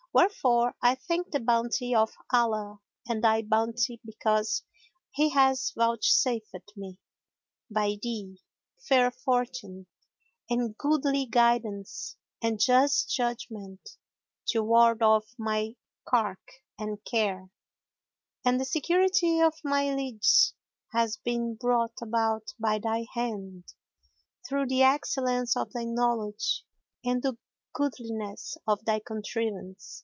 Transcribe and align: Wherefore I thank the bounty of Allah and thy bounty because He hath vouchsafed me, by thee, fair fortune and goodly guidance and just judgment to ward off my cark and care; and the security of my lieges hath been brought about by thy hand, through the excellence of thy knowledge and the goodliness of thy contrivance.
Wherefore 0.13 0.75
I 0.81 0.95
thank 0.95 1.31
the 1.31 1.39
bounty 1.39 1.95
of 1.95 2.11
Allah 2.33 2.81
and 3.07 3.23
thy 3.23 3.43
bounty 3.43 4.01
because 4.03 4.61
He 5.11 5.29
hath 5.29 5.71
vouchsafed 5.73 6.73
me, 6.75 6.99
by 7.69 7.95
thee, 8.01 8.41
fair 8.77 9.09
fortune 9.09 9.87
and 10.49 10.77
goodly 10.77 11.27
guidance 11.27 12.17
and 12.41 12.59
just 12.59 13.09
judgment 13.09 13.89
to 14.47 14.61
ward 14.61 15.01
off 15.01 15.33
my 15.37 15.77
cark 16.05 16.45
and 16.77 17.01
care; 17.05 17.49
and 18.43 18.59
the 18.59 18.65
security 18.65 19.39
of 19.39 19.53
my 19.63 19.95
lieges 19.95 20.53
hath 20.91 21.23
been 21.23 21.55
brought 21.55 21.95
about 22.01 22.53
by 22.59 22.79
thy 22.79 23.05
hand, 23.13 23.63
through 24.45 24.65
the 24.67 24.83
excellence 24.83 25.55
of 25.55 25.71
thy 25.71 25.85
knowledge 25.85 26.65
and 27.05 27.23
the 27.23 27.37
goodliness 27.73 28.57
of 28.67 28.83
thy 28.83 28.99
contrivance. 28.99 29.99